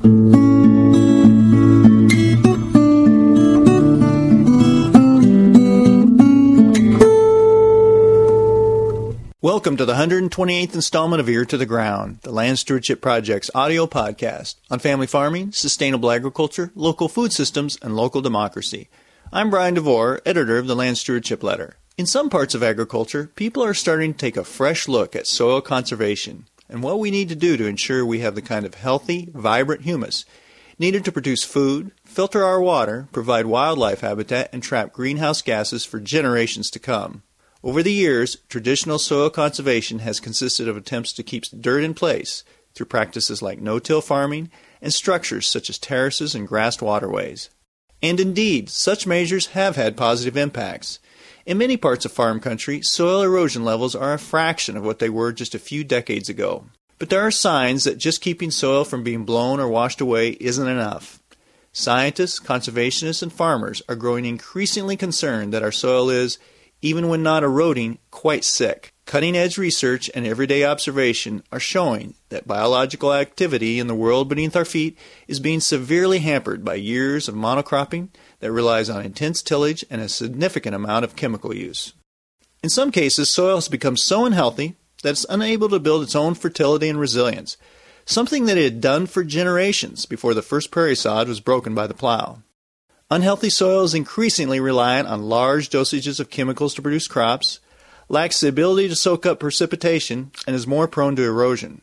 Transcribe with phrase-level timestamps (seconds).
[0.00, 0.14] Welcome
[9.76, 14.54] to the 128th installment of Ear to the Ground, the Land Stewardship Project's audio podcast
[14.70, 18.88] on family farming, sustainable agriculture, local food systems, and local democracy.
[19.32, 21.76] I'm Brian DeVore, editor of the Land Stewardship Letter.
[21.96, 25.60] In some parts of agriculture, people are starting to take a fresh look at soil
[25.60, 29.28] conservation and what we need to do to ensure we have the kind of healthy,
[29.32, 30.24] vibrant humus
[30.78, 35.98] needed to produce food, filter our water, provide wildlife habitat, and trap greenhouse gases for
[35.98, 37.22] generations to come.
[37.64, 42.44] Over the years, traditional soil conservation has consisted of attempts to keep dirt in place
[42.74, 44.50] through practices like no-till farming
[44.80, 47.50] and structures such as terraces and grassed waterways.
[48.00, 51.00] And indeed, such measures have had positive impacts.
[51.48, 55.08] In many parts of farm country, soil erosion levels are a fraction of what they
[55.08, 56.66] were just a few decades ago.
[56.98, 60.68] But there are signs that just keeping soil from being blown or washed away isn't
[60.68, 61.22] enough.
[61.72, 66.38] Scientists, conservationists, and farmers are growing increasingly concerned that our soil is,
[66.82, 68.92] even when not eroding, quite sick.
[69.06, 74.54] Cutting edge research and everyday observation are showing that biological activity in the world beneath
[74.54, 79.84] our feet is being severely hampered by years of monocropping that relies on intense tillage
[79.90, 81.92] and a significant amount of chemical use.
[82.62, 86.34] In some cases, soil has become so unhealthy that it's unable to build its own
[86.34, 87.56] fertility and resilience,
[88.04, 91.86] something that it had done for generations before the first prairie sod was broken by
[91.86, 92.38] the plow.
[93.10, 97.60] Unhealthy soil is increasingly reliant on large dosages of chemicals to produce crops,
[98.08, 101.80] lacks the ability to soak up precipitation, and is more prone to erosion.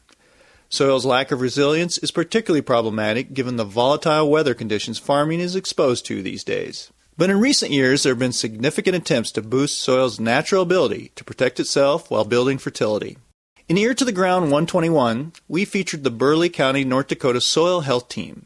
[0.69, 6.05] Soil's lack of resilience is particularly problematic given the volatile weather conditions farming is exposed
[6.05, 6.91] to these days.
[7.17, 11.23] But in recent years, there have been significant attempts to boost soil's natural ability to
[11.23, 13.17] protect itself while building fertility.
[13.67, 18.09] In Ear to the Ground 121, we featured the Burleigh County, North Dakota Soil Health
[18.09, 18.45] Team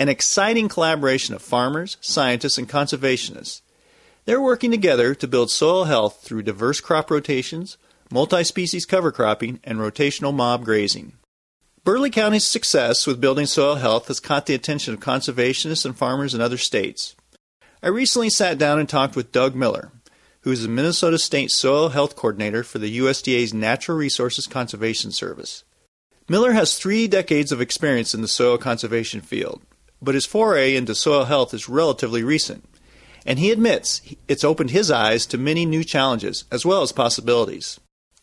[0.00, 3.60] an exciting collaboration of farmers, scientists, and conservationists.
[4.24, 7.76] They're working together to build soil health through diverse crop rotations,
[8.10, 11.12] multi species cover cropping, and rotational mob grazing.
[11.84, 16.34] Burleigh County's success with building soil health has caught the attention of conservationists and farmers
[16.34, 17.14] in other states.
[17.82, 19.90] I recently sat down and talked with Doug Miller,
[20.42, 25.64] who is the Minnesota State Soil Health Coordinator for the USDA's Natural Resources Conservation Service.
[26.28, 29.62] Miller has three decades of experience in the soil conservation field
[30.02, 32.64] but his foray into soil health is relatively recent,
[33.26, 37.78] and he admits it's opened his eyes to many new challenges as well as possibilities.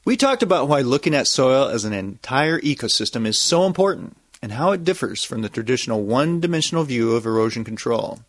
[0.07, 4.53] We talked about why looking at soil as an entire ecosystem is so important and
[4.53, 8.21] how it differs from the traditional one dimensional view of erosion control.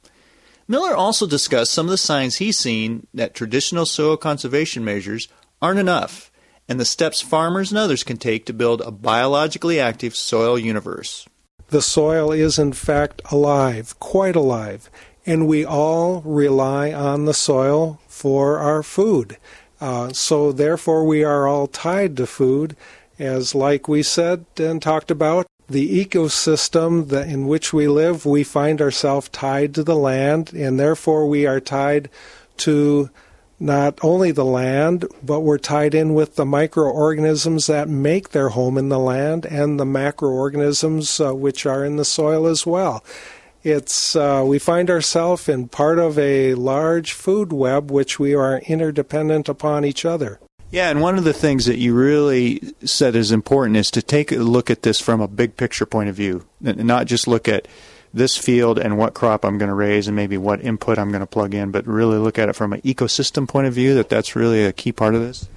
[0.67, 5.29] Miller also discussed some of the signs he's seen that traditional soil conservation measures
[5.63, 6.33] aren't enough
[6.69, 11.29] and the steps farmers and others can take to build a biologically active soil universe.
[11.69, 14.91] The soil is, in fact, alive, quite alive,
[15.25, 19.37] and we all rely on the soil for our food.
[19.81, 22.77] Uh, so, therefore, we are all tied to food,
[23.19, 28.43] as, like we said and talked about, the ecosystem that in which we live, we
[28.43, 32.09] find ourselves tied to the land, and therefore we are tied
[32.57, 33.11] to
[33.61, 38.79] not only the land, but we're tied in with the microorganisms that make their home
[38.79, 43.05] in the land and the macroorganisms uh, which are in the soil as well.
[43.69, 48.59] It's uh, we find ourselves in part of a large food web which we are
[48.61, 50.41] interdependent upon each other.
[50.71, 54.33] Yeah, and one of the things that you really said is important is to take
[54.33, 57.49] a look at this from a big picture point of view, and not just look
[57.49, 57.69] at
[58.13, 61.21] this field and what crop I'm going to raise and maybe what input I'm going
[61.21, 63.95] to plug in, but really look at it from an ecosystem point of view.
[63.95, 65.49] That that's really a key part of this.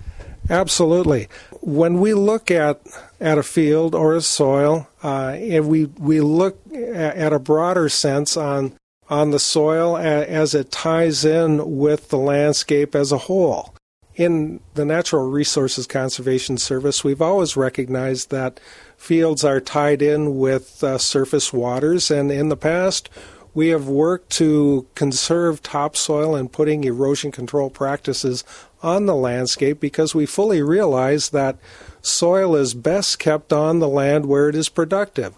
[0.51, 1.29] Absolutely.
[1.61, 2.81] When we look at
[3.21, 8.35] at a field or a soil, uh, and we we look at a broader sense
[8.35, 8.73] on
[9.09, 13.73] on the soil as it ties in with the landscape as a whole.
[14.15, 18.59] In the Natural Resources Conservation Service, we've always recognized that
[18.97, 23.09] fields are tied in with uh, surface waters, and in the past,
[23.53, 28.43] we have worked to conserve topsoil and putting erosion control practices
[28.83, 31.57] on the landscape because we fully realize that
[32.01, 35.35] soil is best kept on the land where it is productive.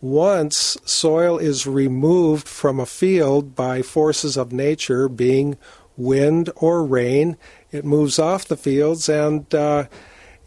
[0.00, 5.56] Once soil is removed from a field by forces of nature, being
[5.96, 7.36] wind or rain,
[7.70, 9.84] it moves off the fields and uh,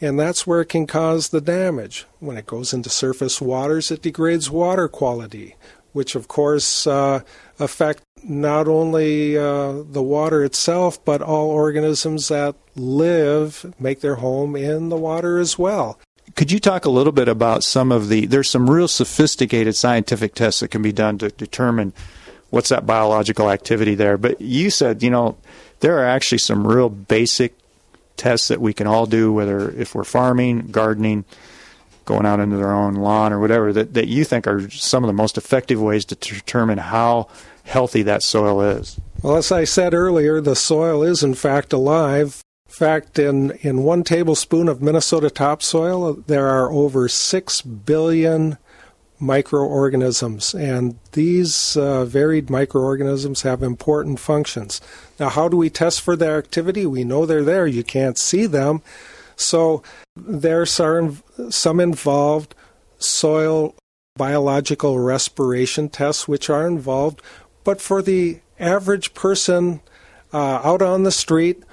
[0.01, 2.05] and that's where it can cause the damage.
[2.19, 5.55] When it goes into surface waters, it degrades water quality,
[5.93, 7.21] which of course uh,
[7.57, 14.55] affect not only uh, the water itself, but all organisms that live, make their home
[14.55, 15.99] in the water as well.
[16.35, 18.25] could you talk a little bit about some of the?
[18.25, 21.93] There's some real sophisticated scientific tests that can be done to determine
[22.49, 24.17] what's that biological activity there.
[24.17, 25.37] But you said, you know,
[25.79, 27.53] there are actually some real basic
[28.17, 31.25] tests that we can all do, whether if we're farming, gardening,
[32.05, 35.07] going out into their own lawn or whatever, that, that you think are some of
[35.07, 37.27] the most effective ways to determine how
[37.65, 38.99] healthy that soil is.
[39.21, 42.41] Well, as I said earlier, the soil is in fact alive.
[42.67, 48.57] In fact, in, in one tablespoon of Minnesota topsoil, there are over 6 billion
[49.19, 54.81] microorganisms, and these uh, varied microorganisms have important functions.
[55.19, 56.85] Now, how do we test for their activity?
[56.85, 58.81] We know they're there, you can't see them.
[59.37, 59.83] So,
[60.15, 62.55] there's some involved
[62.99, 63.75] soil
[64.17, 67.21] biological respiration tests which are involved,
[67.65, 69.81] but for the average person
[70.33, 71.63] uh, out on the street,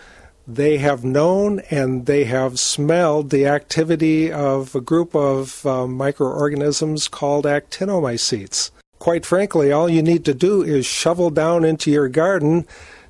[0.48, 7.06] they have known and they have smelled the activity of a group of uh, microorganisms
[7.06, 8.72] called actinomycetes.
[8.98, 12.66] Quite frankly, all you need to do is shovel down into your garden,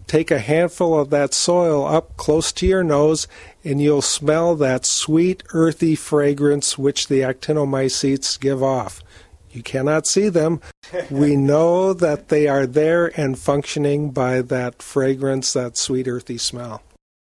[0.06, 3.28] take a handful of that soil up close to your nose,
[3.64, 9.02] and you'll smell that sweet, earthy fragrance which the actinomycetes give off.
[9.52, 10.60] You cannot see them.
[11.10, 16.82] we know that they are there and functioning by that fragrance, that sweet, earthy smell.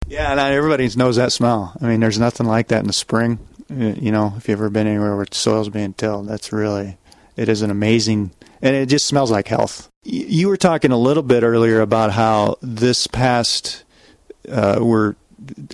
[0.07, 1.75] Yeah, and everybody knows that smell.
[1.81, 3.39] I mean, there's nothing like that in the spring.
[3.71, 6.97] Uh, you know, if you've ever been anywhere where the soil's being tilled, that's really,
[7.37, 8.31] it is an amazing,
[8.61, 9.89] and it just smells like health.
[10.03, 13.83] You were talking a little bit earlier about how this past,
[14.49, 15.15] uh, we're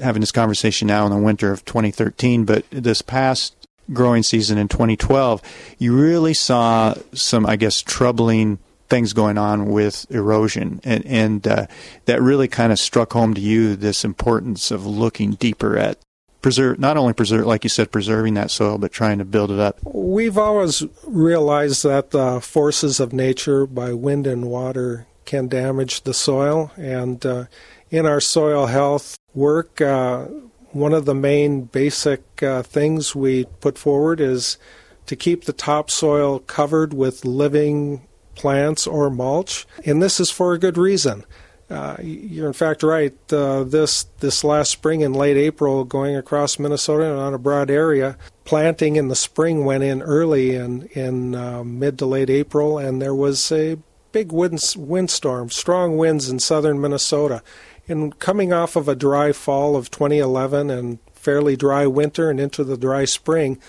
[0.01, 3.55] having this conversation now in the winter of 2013, but this past
[3.93, 5.41] growing season in 2012,
[5.77, 11.67] you really saw some, I guess, troubling things going on with erosion, and and uh,
[12.05, 15.99] that really kind of struck home to you this importance of looking deeper at
[16.41, 19.59] preserve not only preserve like you said preserving that soil but trying to build it
[19.59, 19.79] up.
[19.83, 26.13] We've always realized that the forces of nature by wind and water can damage the
[26.13, 26.71] soil.
[26.77, 27.45] And uh,
[27.89, 30.27] in our soil health work uh,
[30.71, 34.57] one of the main basic uh, things we put forward is
[35.05, 40.59] to keep the topsoil covered with living plants or mulch, and this is for a
[40.59, 41.23] good reason.
[41.69, 43.13] Uh, you're in fact right.
[43.31, 47.69] Uh, this this last spring in late April, going across Minnesota and on a broad
[47.69, 52.77] area, planting in the spring went in early in in uh, mid to late April,
[52.77, 53.77] and there was a
[54.13, 57.43] big wind windstorm, strong winds in southern Minnesota.
[57.87, 62.63] And coming off of a dry fall of 2011 and fairly dry winter and into
[62.63, 63.59] the dry spring,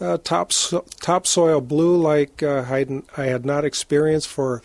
[0.00, 0.52] uh, top
[1.00, 4.62] topsoil blew like uh, I, I had not experienced for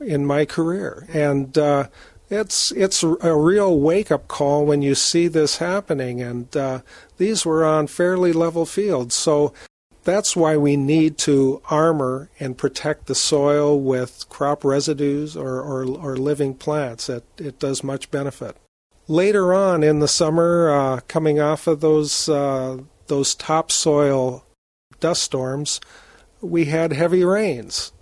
[0.00, 1.88] in my career, and uh,
[2.30, 6.22] it's it's a real wake up call when you see this happening.
[6.22, 6.80] And uh,
[7.18, 9.52] these were on fairly level fields, so
[10.10, 15.84] that's why we need to armor and protect the soil with crop residues or, or,
[15.84, 17.08] or living plants.
[17.08, 18.56] It, it does much benefit.
[19.08, 22.78] Later on in the summer, uh, coming off of those uh,
[23.08, 24.44] those topsoil
[25.00, 25.80] dust storms,
[26.40, 27.92] we had heavy rains.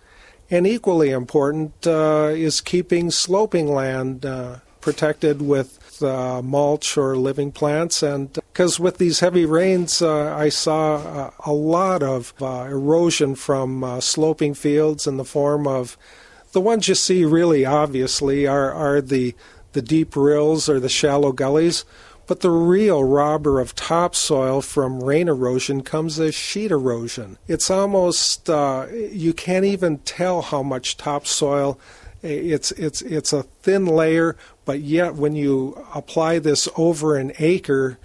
[0.50, 7.52] And equally important uh, is keeping sloping land uh, protected with uh, mulch or living
[7.52, 8.02] plants.
[8.02, 13.37] And because with these heavy rains, uh, I saw uh, a lot of uh, erosion
[13.37, 15.96] from sloping fields in the form of
[16.50, 19.37] the ones you see really obviously are, are the,
[19.75, 21.85] the deep rills or the shallow gullies.
[22.26, 27.38] But the real robber of topsoil from rain erosion comes as sheet erosion.
[27.47, 31.78] It's almost, uh, you can't even tell how much topsoil.
[32.25, 37.99] It's, it's, it's a thin layer, but yet when you apply this over an acre,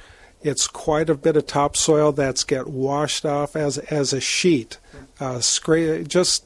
[0.44, 4.78] it's quite a bit of topsoil that's get washed off as, as a sheet.
[5.20, 6.46] Uh, scra- just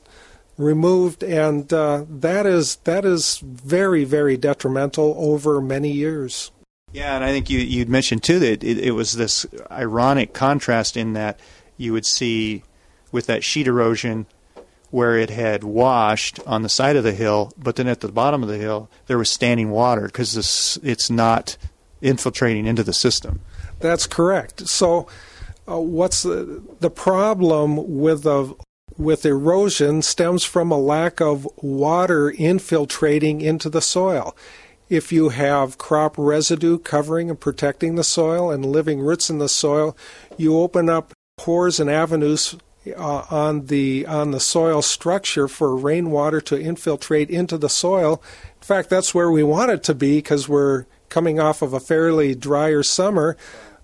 [0.57, 6.51] removed, and uh, that is that is very very detrimental over many years.
[6.91, 10.97] Yeah, and I think you you'd mentioned too that it, it, was this ironic contrast
[10.97, 11.39] in that
[11.77, 12.63] you would see
[13.11, 14.25] with that sheet erosion
[14.89, 18.41] where it had washed on the side of the hill, but then at the bottom
[18.41, 21.57] of the hill there was standing water because it's not
[22.01, 23.41] infiltrating into the system.
[23.79, 24.67] That's correct.
[24.67, 25.07] So,
[25.67, 28.25] uh, what's the the problem with
[28.97, 34.35] with erosion stems from a lack of water infiltrating into the soil
[34.89, 39.49] if you have crop residue covering and protecting the soil and living roots in the
[39.49, 39.97] soil,
[40.37, 42.55] you open up pores and avenues
[42.95, 48.21] uh, on the on the soil structure for rainwater to infiltrate into the soil.
[48.61, 51.79] In fact, that's where we want it to be because we're coming off of a
[51.79, 53.37] fairly drier summer.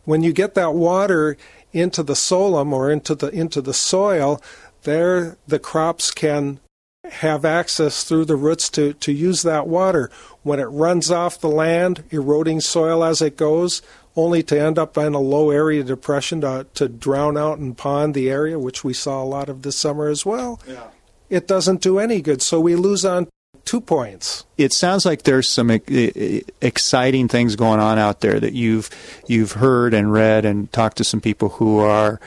[0.05, 1.37] When you get that water
[1.71, 4.41] into the solum or into the into the soil,
[4.83, 6.59] there the crops can
[7.05, 10.09] have access through the roots to, to use that water.
[10.41, 13.81] When it runs off the land, eroding soil as it goes,
[14.15, 18.13] only to end up in a low area depression to, to drown out and pond
[18.13, 20.61] the area, which we saw a lot of this summer as well.
[20.67, 20.87] Yeah.
[21.29, 22.41] It doesn't do any good.
[22.41, 23.27] So we lose on
[23.73, 24.45] two points.
[24.55, 28.87] It sounds like there's some exciting things going on out there that you've
[29.25, 32.19] you've heard and read and talked to some people who are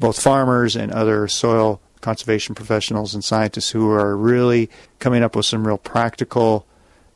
[0.00, 5.44] both farmers and other soil conservation professionals and scientists who are really coming up with
[5.44, 6.66] some real practical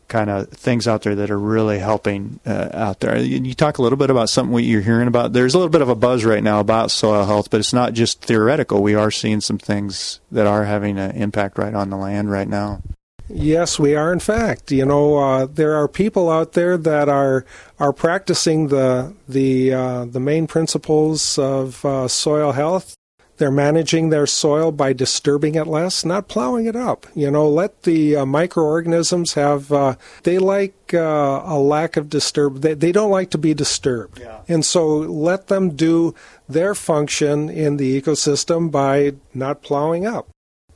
[0.09, 3.17] kind of things out there that are really helping uh, out there.
[3.17, 5.33] You, you, talk a little bit about something you're hearing about.
[5.33, 7.95] There's a little bit of a buzz right now about soil health, but it's not
[7.95, 8.83] just theoretical.
[8.83, 12.49] We are seeing some things that are having an impact right on the land right
[12.49, 12.83] now.
[13.29, 14.13] Yes, we are.
[14.13, 17.45] In fact, you know, uh, there are people out there that are
[17.79, 22.97] are practicing the the uh, the main principles of uh, soil health
[23.39, 27.07] they're managing their soil by disturbing it less, not plowing it up.
[27.15, 29.95] You know, let the uh, microorganisms have, uh,
[30.25, 32.61] they like uh, a lack of disturb.
[32.61, 34.19] They, they don't like to be disturbed.
[34.19, 34.41] Yeah.
[34.49, 36.15] And so let them do
[36.49, 40.29] their function in the ecosystem by not plowing up.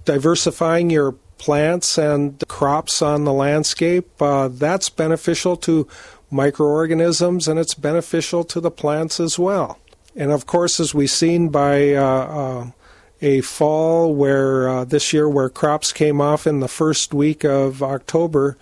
[0.04, 5.88] Diversifying your plants and crops on the landscape, uh, that's beneficial to
[6.30, 9.76] microorganisms and it's beneficial to the plants as well.
[10.14, 12.70] And of course, as we've seen by uh, uh,
[13.20, 17.82] a fall where uh, this year where crops came off in the first week of
[17.82, 18.56] October,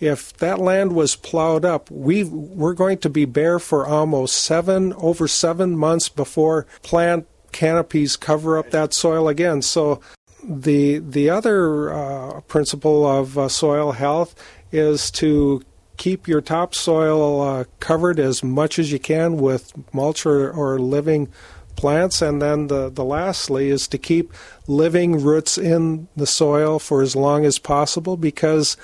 [0.00, 4.92] if that land was plowed up, we we're going to be bare for almost seven
[4.94, 9.62] over seven months before plant canopies cover up that soil again.
[9.62, 10.00] So
[10.48, 14.34] the the other uh, principle of uh, soil health
[14.72, 15.62] is to
[15.96, 21.28] keep your topsoil uh, covered as much as you can with mulch or, or living
[21.76, 22.22] plants.
[22.22, 24.32] And then the, the lastly is to keep
[24.66, 28.76] living roots in the soil for as long as possible because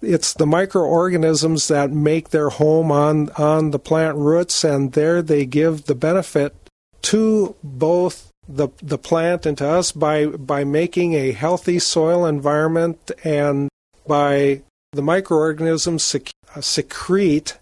[0.00, 5.46] it's the microorganisms that make their home on, on the plant roots, and there they
[5.46, 6.54] give the benefit
[7.02, 13.10] to both the the plant and to us by by making a healthy soil environment
[13.24, 13.68] and
[14.06, 17.56] by the microorganisms sec- uh, secrete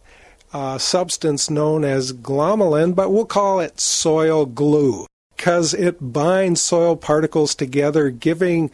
[0.52, 5.06] a substance known as glomalin, but we'll call it soil glue
[5.37, 8.70] because it binds soil particles together, giving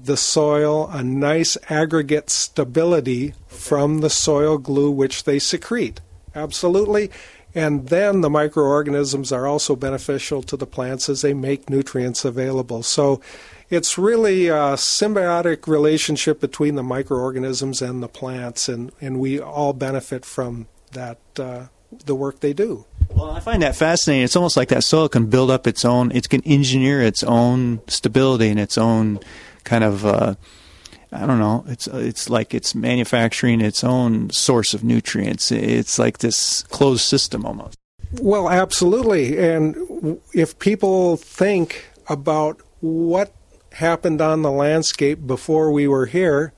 [0.00, 6.00] the soil a nice aggregate stability from the soil glue which they secrete.
[6.36, 7.10] Absolutely.
[7.58, 12.84] And then the microorganisms are also beneficial to the plants as they make nutrients available.
[12.84, 13.20] So
[13.68, 19.72] it's really a symbiotic relationship between the microorganisms and the plants, and, and we all
[19.72, 21.66] benefit from that, uh,
[22.06, 22.86] the work they do.
[23.12, 24.22] Well, I find that fascinating.
[24.22, 27.80] It's almost like that soil can build up its own, it can engineer its own
[27.88, 29.18] stability and its own
[29.64, 30.06] kind of.
[30.06, 30.34] Uh,
[31.12, 31.64] I don't know.
[31.68, 35.50] It's it's like it's manufacturing its own source of nutrients.
[35.50, 37.78] It's like this closed system almost.
[38.20, 39.38] Well, absolutely.
[39.38, 43.32] And if people think about what
[43.72, 46.52] happened on the landscape before we were here.